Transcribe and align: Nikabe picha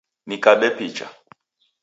Nikabe 0.27 0.67
picha 0.77 1.07